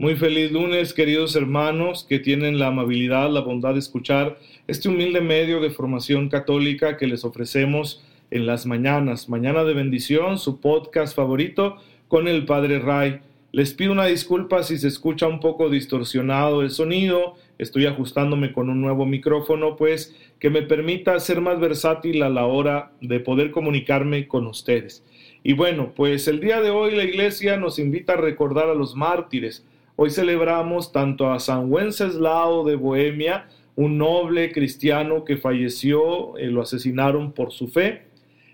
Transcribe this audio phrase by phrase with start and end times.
[0.00, 5.20] Muy feliz lunes, queridos hermanos que tienen la amabilidad, la bondad de escuchar este humilde
[5.20, 9.28] medio de formación católica que les ofrecemos en las mañanas.
[9.28, 13.18] Mañana de bendición, su podcast favorito con el Padre Ray.
[13.50, 17.34] Les pido una disculpa si se escucha un poco distorsionado el sonido.
[17.58, 22.46] Estoy ajustándome con un nuevo micrófono, pues que me permita ser más versátil a la
[22.46, 25.02] hora de poder comunicarme con ustedes.
[25.42, 28.94] Y bueno, pues el día de hoy la iglesia nos invita a recordar a los
[28.94, 29.66] mártires
[30.00, 36.62] Hoy celebramos tanto a San Wenceslao de Bohemia, un noble cristiano que falleció, eh, lo
[36.62, 38.02] asesinaron por su fe,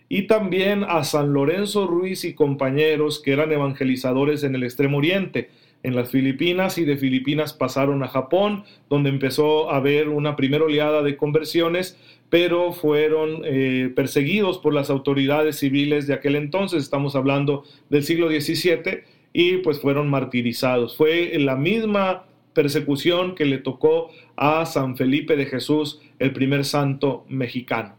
[0.08, 5.50] y también a San Lorenzo Ruiz y compañeros que eran evangelizadores en el Extremo Oriente,
[5.82, 10.64] en las Filipinas, y de Filipinas pasaron a Japón, donde empezó a haber una primera
[10.64, 11.98] oleada de conversiones,
[12.30, 18.30] pero fueron eh, perseguidos por las autoridades civiles de aquel entonces, estamos hablando del siglo
[18.30, 19.02] XVII,
[19.34, 20.96] y pues fueron martirizados.
[20.96, 27.26] Fue la misma persecución que le tocó a San Felipe de Jesús, el primer santo
[27.28, 27.96] mexicano.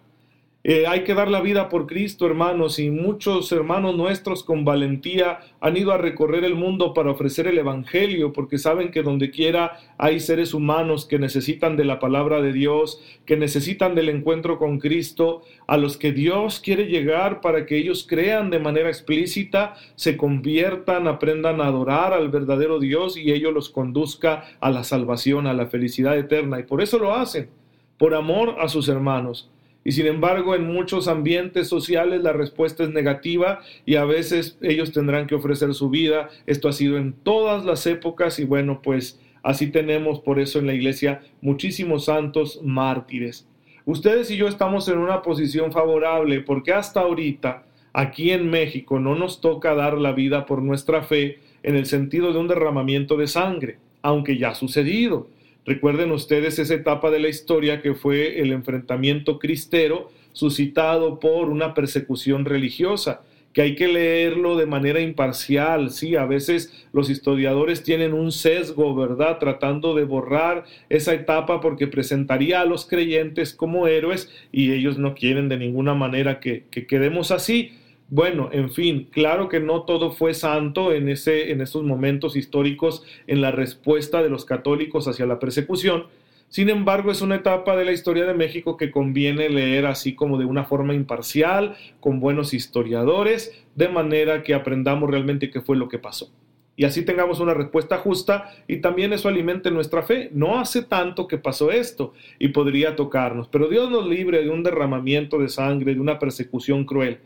[0.68, 5.42] Eh, hay que dar la vida por Cristo, hermanos, y muchos hermanos nuestros con valentía
[5.62, 9.78] han ido a recorrer el mundo para ofrecer el Evangelio, porque saben que donde quiera
[10.00, 14.80] hay seres humanos que necesitan de la palabra de Dios, que necesitan del encuentro con
[14.80, 20.18] Cristo, a los que Dios quiere llegar para que ellos crean de manera explícita, se
[20.18, 25.54] conviertan, aprendan a adorar al verdadero Dios y ello los conduzca a la salvación, a
[25.54, 26.60] la felicidad eterna.
[26.60, 27.52] Y por eso lo hacen,
[28.00, 29.52] por amor a sus hermanos.
[29.88, 34.92] Y sin embargo, en muchos ambientes sociales la respuesta es negativa y a veces ellos
[34.92, 36.30] tendrán que ofrecer su vida.
[36.48, 40.66] Esto ha sido en todas las épocas y bueno, pues así tenemos por eso en
[40.66, 43.48] la iglesia muchísimos santos mártires.
[43.86, 49.14] Ustedes y yo estamos en una posición favorable porque hasta ahorita aquí en México no
[49.14, 53.28] nos toca dar la vida por nuestra fe en el sentido de un derramamiento de
[53.28, 55.28] sangre, aunque ya ha sucedido.
[55.66, 61.74] Recuerden ustedes esa etapa de la historia que fue el enfrentamiento cristero suscitado por una
[61.74, 68.14] persecución religiosa, que hay que leerlo de manera imparcial, sí, a veces los historiadores tienen
[68.14, 69.40] un sesgo, ¿verdad?
[69.40, 75.16] Tratando de borrar esa etapa porque presentaría a los creyentes como héroes y ellos no
[75.16, 77.72] quieren de ninguna manera que, que quedemos así.
[78.08, 83.04] Bueno, en fin, claro que no todo fue santo en, ese, en esos momentos históricos
[83.26, 86.06] en la respuesta de los católicos hacia la persecución.
[86.48, 90.38] Sin embargo, es una etapa de la historia de México que conviene leer así como
[90.38, 95.90] de una forma imparcial, con buenos historiadores, de manera que aprendamos realmente qué fue lo
[95.90, 96.30] que pasó.
[96.78, 100.30] Y así tengamos una respuesta justa y también eso alimente nuestra fe.
[100.34, 104.62] No hace tanto que pasó esto y podría tocarnos, pero Dios nos libre de un
[104.62, 107.20] derramamiento de sangre, de una persecución cruel.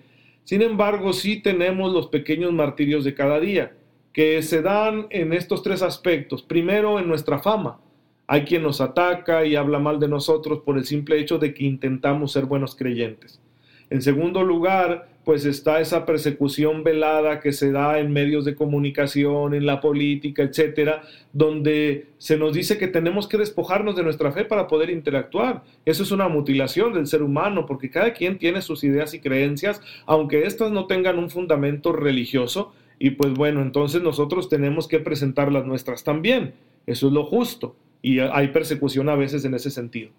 [0.49, 3.73] Sin embargo, sí tenemos los pequeños martirios de cada día,
[4.11, 6.41] que se dan en estos tres aspectos.
[6.41, 7.79] Primero, en nuestra fama.
[8.25, 11.65] Hay quien nos ataca y habla mal de nosotros por el simple hecho de que
[11.65, 13.39] intentamos ser buenos creyentes.
[13.91, 19.53] En segundo lugar, pues está esa persecución velada que se da en medios de comunicación,
[19.53, 21.03] en la política, etcétera,
[21.34, 25.62] donde se nos dice que tenemos que despojarnos de nuestra fe para poder interactuar.
[25.85, 29.84] Eso es una mutilación del ser humano, porque cada quien tiene sus ideas y creencias,
[30.07, 35.51] aunque éstas no tengan un fundamento religioso, y pues bueno, entonces nosotros tenemos que presentar
[35.51, 36.56] las nuestras también.
[36.88, 40.09] Eso es lo justo, y hay persecución a veces en ese sentido.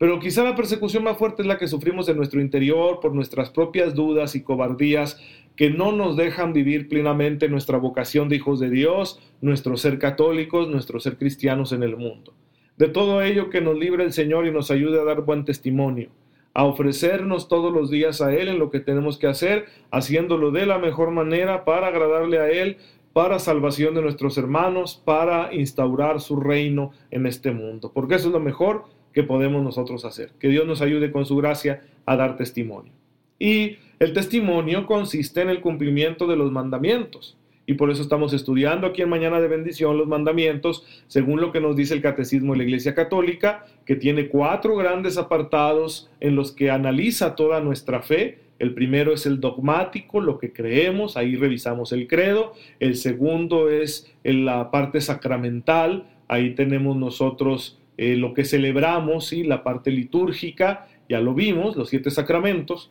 [0.00, 3.50] Pero quizá la persecución más fuerte es la que sufrimos en nuestro interior por nuestras
[3.50, 5.20] propias dudas y cobardías
[5.56, 10.70] que no nos dejan vivir plenamente nuestra vocación de hijos de Dios, nuestro ser católicos,
[10.70, 12.32] nuestro ser cristianos en el mundo.
[12.78, 16.08] De todo ello que nos libre el Señor y nos ayude a dar buen testimonio,
[16.54, 20.64] a ofrecernos todos los días a Él en lo que tenemos que hacer, haciéndolo de
[20.64, 22.78] la mejor manera para agradarle a Él,
[23.12, 28.32] para salvación de nuestros hermanos, para instaurar su reino en este mundo, porque eso es
[28.32, 30.30] lo mejor que podemos nosotros hacer.
[30.38, 32.92] Que Dios nos ayude con su gracia a dar testimonio.
[33.38, 37.36] Y el testimonio consiste en el cumplimiento de los mandamientos.
[37.66, 41.60] Y por eso estamos estudiando aquí en Mañana de Bendición los mandamientos, según lo que
[41.60, 46.50] nos dice el Catecismo de la Iglesia Católica, que tiene cuatro grandes apartados en los
[46.50, 51.92] que analiza toda nuestra fe, El primero es el dogmático, lo que creemos, ahí revisamos
[51.92, 52.52] el credo.
[52.78, 59.44] El segundo es en la parte sacramental, ahí tenemos nosotros eh, lo que celebramos, y
[59.44, 62.90] la parte litúrgica, ya lo vimos, los siete sacramentos.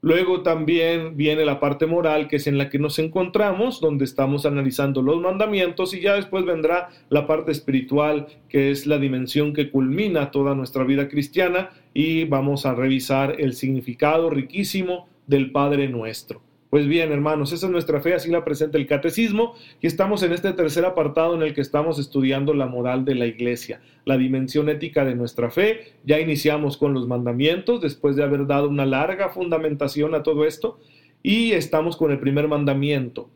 [0.00, 4.46] Luego también viene la parte moral, que es en la que nos encontramos, donde estamos
[4.46, 9.72] analizando los mandamientos y ya después vendrá la parte espiritual, que es la dimensión que
[9.72, 16.42] culmina toda nuestra vida cristiana y vamos a revisar el significado riquísimo del Padre nuestro.
[16.74, 20.32] Pues bien, hermanos, esa es nuestra fe, así la presenta el catecismo, y estamos en
[20.32, 24.68] este tercer apartado en el que estamos estudiando la moral de la iglesia, la dimensión
[24.68, 25.92] ética de nuestra fe.
[26.04, 30.80] Ya iniciamos con los mandamientos, después de haber dado una larga fundamentación a todo esto,
[31.22, 33.30] y estamos con el primer mandamiento.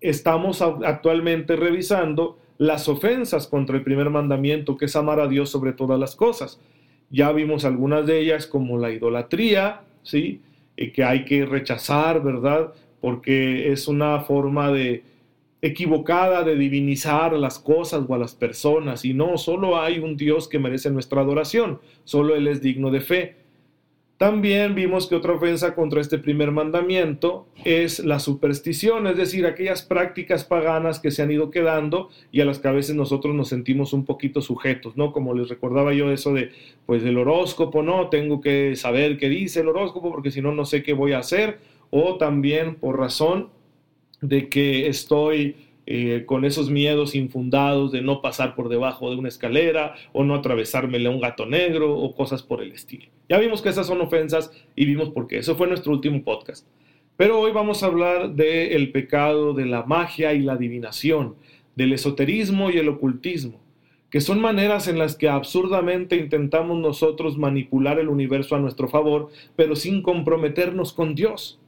[0.00, 5.72] Estamos actualmente revisando las ofensas contra el primer mandamiento, que es amar a Dios sobre
[5.72, 6.60] todas las cosas.
[7.10, 10.42] Ya vimos algunas de ellas como la idolatría, ¿sí?
[10.76, 12.72] Y que hay que rechazar, ¿verdad?
[13.04, 15.02] Porque es una forma de
[15.60, 20.48] equivocada de divinizar las cosas o a las personas y no, solo hay un Dios
[20.48, 23.36] que merece nuestra adoración, solo Él es digno de fe.
[24.16, 29.82] También vimos que otra ofensa contra este primer mandamiento es la superstición, es decir, aquellas
[29.82, 33.48] prácticas paganas que se han ido quedando y a las que a veces nosotros nos
[33.48, 35.12] sentimos un poquito sujetos, ¿no?
[35.12, 36.52] Como les recordaba yo eso de,
[36.86, 38.08] pues, del horóscopo, ¿no?
[38.08, 41.18] Tengo que saber qué dice el horóscopo porque si no, no sé qué voy a
[41.18, 43.50] hacer o también por razón
[44.20, 49.28] de que estoy eh, con esos miedos infundados de no pasar por debajo de una
[49.28, 53.06] escalera o no atravesármele a un gato negro o cosas por el estilo.
[53.28, 55.38] Ya vimos que esas son ofensas y vimos por qué.
[55.38, 56.66] Eso fue nuestro último podcast.
[57.16, 61.36] Pero hoy vamos a hablar del pecado de la magia y la adivinación,
[61.76, 63.60] del esoterismo y el ocultismo,
[64.10, 69.28] que son maneras en las que absurdamente intentamos nosotros manipular el universo a nuestro favor,
[69.54, 71.60] pero sin comprometernos con Dios.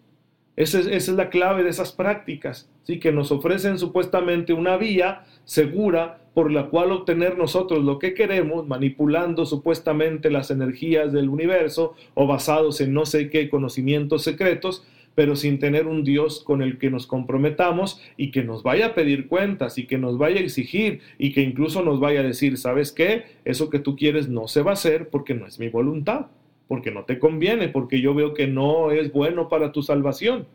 [0.57, 2.99] Esa es, la clave de esas prácticas, ¿sí?
[2.99, 8.67] que nos ofrecen supuestamente una vía segura por la cual obtener nosotros lo que queremos,
[8.67, 14.83] manipulando supuestamente las energías del universo o basados en no sé qué conocimientos secretos,
[15.15, 18.95] pero sin tener un Dios con el que nos comprometamos y que nos vaya a
[18.95, 22.57] pedir cuentas y que nos vaya a exigir y que incluso nos vaya a decir,
[22.57, 23.25] ¿sabes qué?
[23.45, 26.27] Eso que tú quieres no se va a hacer porque no es mi voluntad
[26.69, 30.47] porque no te conviene, porque yo veo que no es bueno para tu salvación.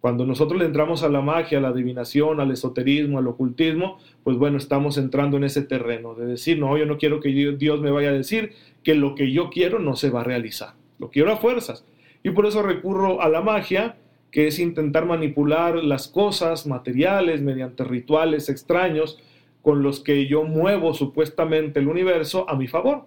[0.00, 4.36] Cuando nosotros le entramos a la magia, a la adivinación, al esoterismo, al ocultismo, pues
[4.36, 7.90] bueno, estamos entrando en ese terreno de decir, no, yo no quiero que Dios me
[7.90, 8.52] vaya a decir
[8.84, 10.74] que lo que yo quiero no se va a realizar.
[11.00, 11.84] Lo quiero a fuerzas.
[12.22, 13.96] Y por eso recurro a la magia,
[14.30, 19.18] que es intentar manipular las cosas materiales mediante rituales extraños
[19.62, 23.06] con los que yo muevo supuestamente el universo a mi favor.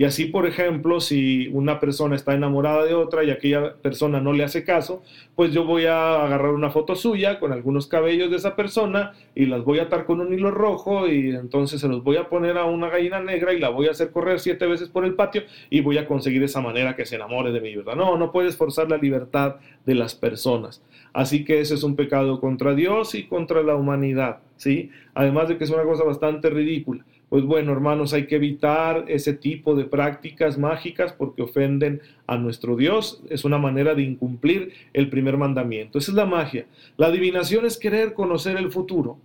[0.00, 4.32] Y así, por ejemplo, si una persona está enamorada de otra y aquella persona no
[4.32, 5.02] le hace caso,
[5.36, 9.44] pues yo voy a agarrar una foto suya con algunos cabellos de esa persona y
[9.44, 12.56] las voy a atar con un hilo rojo y entonces se los voy a poner
[12.56, 15.42] a una gallina negra y la voy a hacer correr siete veces por el patio
[15.68, 17.94] y voy a conseguir de esa manera que se enamore de mi verdad.
[17.94, 20.82] No, no puedes forzar la libertad de las personas.
[21.12, 24.92] Así que ese es un pecado contra Dios y contra la humanidad, ¿sí?
[25.12, 29.32] Además de que es una cosa bastante ridícula pues bueno, hermanos, hay que evitar ese
[29.32, 33.22] tipo de prácticas mágicas porque ofenden a nuestro Dios.
[33.30, 35.98] Es una manera de incumplir el primer mandamiento.
[35.98, 36.66] Esa es la magia.
[36.96, 39.16] La adivinación es querer conocer el futuro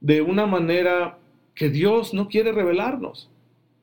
[0.00, 1.18] de una manera
[1.54, 3.30] que Dios no quiere revelarnos.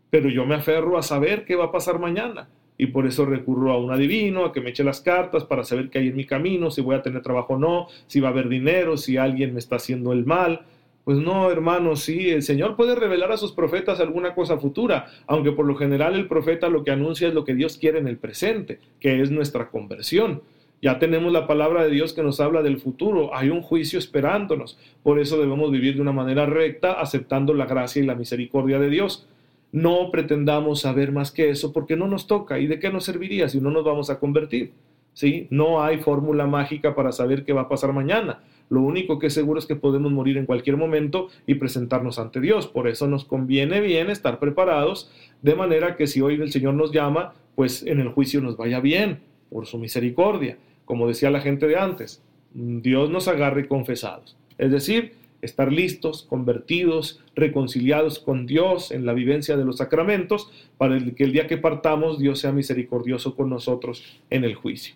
[0.09, 2.49] Pero yo me aferro a saber qué va a pasar mañana.
[2.75, 5.91] Y por eso recurro a un adivino, a que me eche las cartas para saber
[5.91, 8.31] qué hay en mi camino, si voy a tener trabajo o no, si va a
[8.31, 10.61] haber dinero, si alguien me está haciendo el mal.
[11.03, 15.51] Pues no, hermano, sí, el Señor puede revelar a sus profetas alguna cosa futura, aunque
[15.51, 18.17] por lo general el profeta lo que anuncia es lo que Dios quiere en el
[18.17, 20.41] presente, que es nuestra conversión.
[20.81, 24.77] Ya tenemos la palabra de Dios que nos habla del futuro, hay un juicio esperándonos,
[25.03, 28.89] por eso debemos vivir de una manera recta, aceptando la gracia y la misericordia de
[28.89, 29.27] Dios.
[29.71, 32.59] No pretendamos saber más que eso porque no nos toca.
[32.59, 34.73] ¿Y de qué nos serviría si no nos vamos a convertir?
[35.13, 35.47] ¿Sí?
[35.49, 38.41] No hay fórmula mágica para saber qué va a pasar mañana.
[38.69, 42.39] Lo único que es seguro es que podemos morir en cualquier momento y presentarnos ante
[42.39, 42.67] Dios.
[42.67, 46.93] Por eso nos conviene bien estar preparados, de manera que si hoy el Señor nos
[46.93, 50.57] llama, pues en el juicio nos vaya bien, por su misericordia.
[50.85, 54.37] Como decía la gente de antes, Dios nos agarre confesados.
[54.57, 60.97] Es decir, estar listos, convertidos, reconciliados con Dios en la vivencia de los sacramentos, para
[60.97, 64.95] que el día que partamos Dios sea misericordioso con nosotros en el juicio.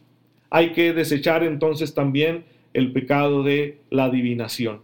[0.55, 4.79] Hay que desechar entonces también el pecado de la adivinación.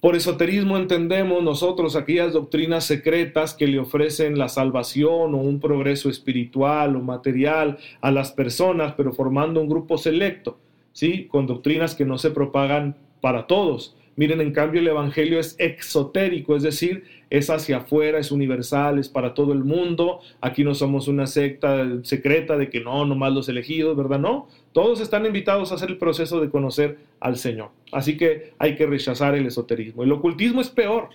[0.00, 6.08] Por esoterismo entendemos nosotros aquellas doctrinas secretas que le ofrecen la salvación o un progreso
[6.08, 10.60] espiritual o material a las personas, pero formando un grupo selecto,
[10.92, 11.26] ¿sí?
[11.26, 13.96] Con doctrinas que no se propagan para todos.
[14.14, 17.02] Miren, en cambio el Evangelio es exotérico, es decir,
[17.38, 20.20] es hacia afuera, es universal, es para todo el mundo.
[20.40, 24.20] Aquí no somos una secta secreta de que no, nomás los elegidos, ¿verdad?
[24.20, 27.70] No, todos están invitados a hacer el proceso de conocer al Señor.
[27.90, 30.04] Así que hay que rechazar el esoterismo.
[30.04, 31.08] El ocultismo es peor,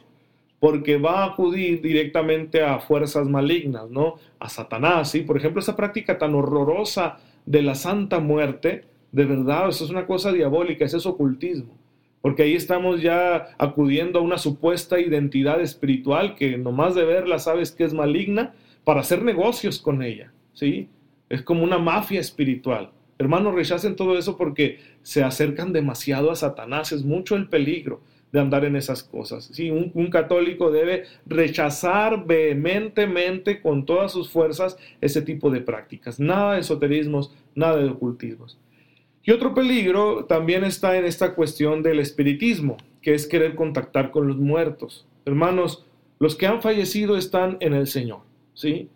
[0.60, 4.16] porque va a acudir directamente a fuerzas malignas, ¿no?
[4.40, 5.22] A Satanás, ¿sí?
[5.22, 8.84] Por ejemplo, esa práctica tan horrorosa de la santa muerte,
[9.14, 11.78] de verdad, eso es una cosa diabólica, ese es ocultismo.
[12.22, 17.72] Porque ahí estamos ya acudiendo a una supuesta identidad espiritual que nomás de verla sabes
[17.72, 20.90] que es maligna para hacer negocios con ella, ¿sí?
[21.30, 22.92] Es como una mafia espiritual.
[23.18, 26.92] Hermanos, rechacen todo eso porque se acercan demasiado a Satanás.
[26.92, 29.50] Es mucho el peligro de andar en esas cosas.
[29.52, 36.20] Sí, un, un, católico debe rechazar vehementemente con todas sus fuerzas ese tipo de prácticas.
[36.20, 38.58] Nada de esoterismos, nada de ocultismos.
[39.24, 44.28] Y otro peligro también está en esta cuestión del espiritismo, que es querer contactar con
[44.28, 45.08] los muertos.
[45.26, 45.86] Hermanos,
[46.20, 48.22] los que han fallecido están en el Señor,
[48.54, 48.90] ¿sí?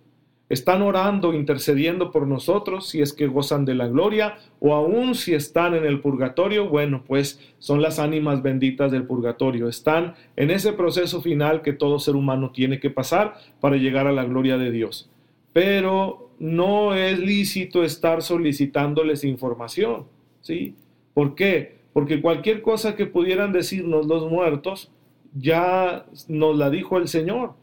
[0.53, 5.33] están orando, intercediendo por nosotros, si es que gozan de la gloria, o aún si
[5.33, 9.67] están en el purgatorio, bueno, pues son las ánimas benditas del purgatorio.
[9.67, 14.11] Están en ese proceso final que todo ser humano tiene que pasar para llegar a
[14.11, 15.09] la gloria de Dios.
[15.53, 20.07] Pero no es lícito estar solicitándoles información,
[20.41, 20.75] ¿sí?
[21.13, 21.77] ¿Por qué?
[21.93, 24.91] Porque cualquier cosa que pudieran decirnos los muertos,
[25.33, 27.53] ya nos la dijo el Señor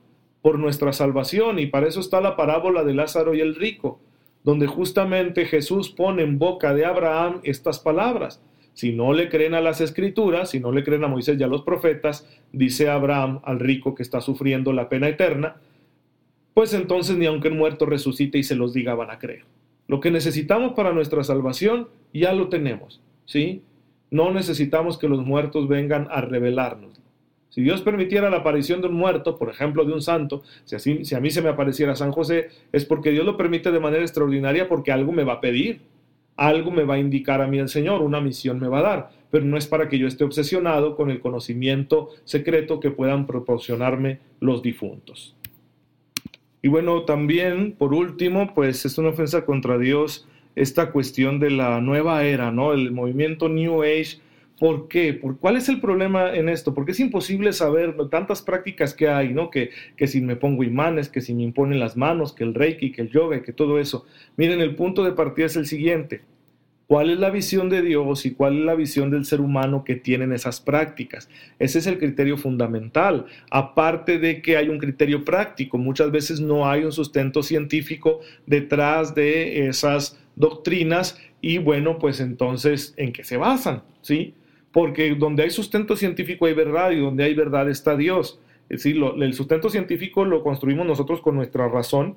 [0.40, 4.00] por nuestra salvación y para eso está la parábola de Lázaro y el rico,
[4.44, 8.42] donde justamente Jesús pone en boca de Abraham estas palabras.
[8.72, 11.49] Si no le creen a las escrituras, si no le creen a Moisés y a
[11.49, 15.56] los profetas, dice Abraham al rico que está sufriendo la pena eterna,
[16.54, 19.45] pues entonces ni aunque el muerto resucite y se los diga van a creer.
[19.88, 23.62] Lo que necesitamos para nuestra salvación ya lo tenemos, ¿sí?
[24.11, 27.00] No necesitamos que los muertos vengan a revelarnos.
[27.49, 31.04] Si Dios permitiera la aparición de un muerto, por ejemplo, de un santo, si, así,
[31.04, 34.02] si a mí se me apareciera San José, es porque Dios lo permite de manera
[34.02, 35.80] extraordinaria porque algo me va a pedir,
[36.37, 39.11] algo me va a indicar a mí el Señor, una misión me va a dar,
[39.30, 44.21] pero no es para que yo esté obsesionado con el conocimiento secreto que puedan proporcionarme
[44.38, 45.35] los difuntos.
[46.62, 51.81] Y bueno, también, por último, pues es una ofensa contra Dios esta cuestión de la
[51.81, 52.73] nueva era, ¿no?
[52.73, 54.19] El movimiento New Age
[54.61, 55.14] ¿Por qué?
[55.14, 56.75] ¿Por ¿Cuál es el problema en esto?
[56.75, 59.49] Porque es imposible saber tantas prácticas que hay, ¿no?
[59.49, 62.93] Que, que si me pongo imanes, que si me imponen las manos, que el reiki,
[62.93, 64.05] que el yoga que todo eso.
[64.37, 66.21] Miren, el punto de partida es el siguiente.
[66.90, 69.94] ¿Cuál es la visión de Dios y cuál es la visión del ser humano que
[69.94, 71.28] tienen esas prácticas?
[71.61, 73.26] Ese es el criterio fundamental.
[73.49, 79.14] Aparte de que hay un criterio práctico, muchas veces no hay un sustento científico detrás
[79.14, 83.85] de esas doctrinas y bueno, pues entonces, ¿en qué se basan?
[84.02, 84.35] ¿Sí?
[84.73, 88.40] porque donde hay sustento científico hay verdad y donde hay verdad está Dios.
[88.68, 92.16] Es decir, el sustento científico lo construimos nosotros con nuestra razón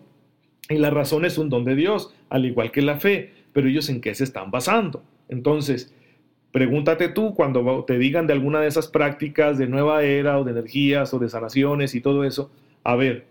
[0.70, 3.90] y la razón es un don de Dios, al igual que la fe, pero ellos
[3.90, 5.04] en qué se están basando.
[5.30, 5.94] Entonces,
[6.52, 10.52] pregúntate tú cuando te digan de alguna de esas prácticas de nueva era o de
[10.52, 12.52] energías o de sanaciones y todo eso,
[12.84, 13.26] a ver,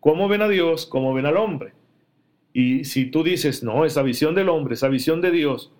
[0.00, 0.86] ¿cómo ven a Dios?
[0.86, 1.72] ¿Cómo ven al hombre?
[2.52, 5.72] Y si tú dices, no, esa visión del hombre, esa visión de Dios,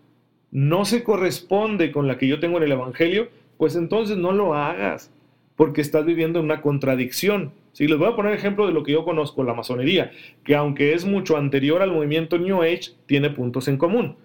[0.50, 3.28] no se corresponde con la que yo tengo en el Evangelio,
[3.58, 5.12] pues entonces no lo hagas,
[5.58, 7.52] porque estás viviendo en una contradicción.
[7.72, 10.10] Si les voy a poner ejemplo de lo que yo conozco, la masonería,
[10.42, 14.16] que aunque es mucho anterior al movimiento New Age, tiene puntos en común.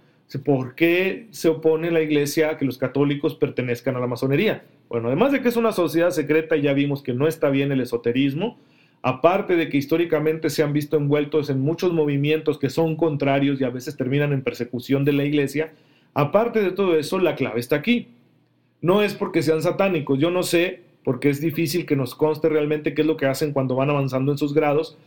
[0.45, 4.63] ¿Por qué se opone la iglesia a que los católicos pertenezcan a la masonería?
[4.87, 7.81] Bueno, además de que es una sociedad secreta, ya vimos que no está bien el
[7.81, 8.57] esoterismo,
[9.01, 13.65] aparte de que históricamente se han visto envueltos en muchos movimientos que son contrarios y
[13.65, 15.73] a veces terminan en persecución de la iglesia,
[16.13, 18.09] Aparte de todo eso, la clave está aquí.
[18.81, 22.93] No es porque sean satánicos, yo no sé, porque es difícil que nos conste realmente
[22.93, 24.97] qué es lo que hacen cuando van avanzando en sus grados,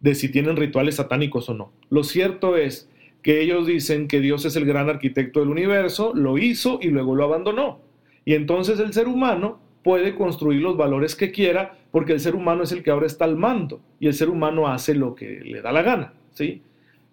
[0.00, 1.72] de si tienen rituales satánicos o no.
[1.90, 2.90] Lo cierto es
[3.22, 7.14] que ellos dicen que Dios es el gran arquitecto del universo, lo hizo y luego
[7.14, 7.80] lo abandonó.
[8.24, 12.64] Y entonces el ser humano puede construir los valores que quiera porque el ser humano
[12.64, 15.62] es el que ahora está al mando y el ser humano hace lo que le
[15.62, 16.62] da la gana, ¿sí?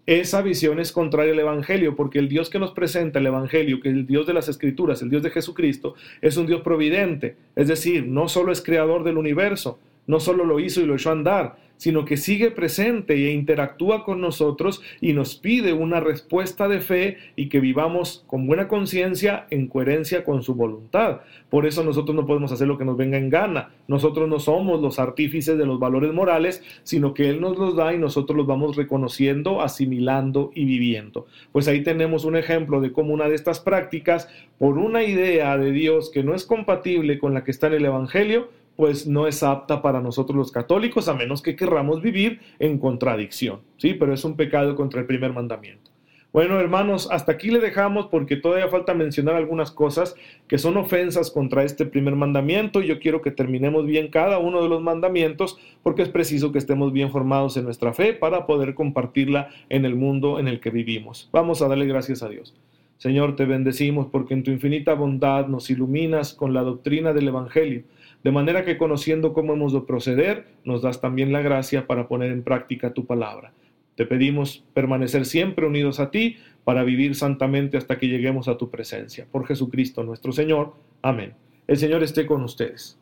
[0.06, 3.90] Esa visión es contraria al Evangelio, porque el Dios que nos presenta el Evangelio, que
[3.90, 7.70] es el Dios de las Escrituras, el Dios de Jesucristo, es un Dios providente, es
[7.70, 11.14] decir, no solo es creador del universo, no solo lo hizo y lo echó a
[11.14, 16.80] andar, sino que sigue presente e interactúa con nosotros y nos pide una respuesta de
[16.80, 21.22] fe y que vivamos con buena conciencia en coherencia con su voluntad.
[21.50, 23.72] Por eso nosotros no podemos hacer lo que nos venga en gana.
[23.90, 27.94] Nosotros no somos los artífices de los valores morales, sino que Él nos los da
[27.94, 31.28] y nosotros los vamos reconociendo, asimilando y viviendo.
[31.52, 35.72] Pues ahí tenemos un ejemplo de cómo una de estas prácticas, por una idea de
[35.72, 39.44] Dios que no es compatible con la que está en el Evangelio, pues no es
[39.44, 43.94] apta para nosotros los católicos, a menos que querramos vivir en contradicción, ¿sí?
[43.94, 45.94] Pero es un pecado contra el primer mandamiento.
[46.34, 50.16] Bueno, hermanos, hasta aquí le dejamos porque todavía falta mencionar algunas cosas
[50.48, 54.68] que son ofensas contra este primer mandamiento yo quiero que terminemos bien cada uno de
[54.68, 59.50] los mandamientos porque es preciso que estemos bien formados en nuestra fe para poder compartirla
[59.70, 61.30] en el mundo en el que vivimos.
[61.32, 62.56] Vamos a darle gracias a Dios.
[63.04, 67.84] Señor, te bendecimos porque en tu infinita bondad nos iluminas con la doctrina del Evangelio
[68.24, 72.32] de manera que conociendo cómo hemos de proceder, nos das también la gracia para poner
[72.32, 73.52] en práctica tu palabra.
[73.96, 78.70] Te pedimos permanecer siempre unidos a ti para vivir santamente hasta que lleguemos a tu
[78.70, 79.28] presencia.
[79.30, 80.72] Por Jesucristo nuestro Señor.
[81.02, 81.34] Amén.
[81.68, 82.98] El Señor esté con ustedes.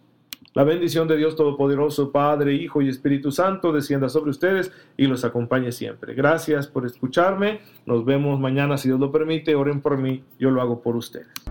[0.54, 5.24] La bendición de Dios Todopoderoso, Padre, Hijo y Espíritu Santo, descienda sobre ustedes y los
[5.24, 6.14] acompañe siempre.
[6.14, 7.62] Gracias por escucharme.
[7.86, 9.56] Nos vemos mañana, si Dios lo permite.
[9.56, 11.51] Oren por mí, yo lo hago por ustedes.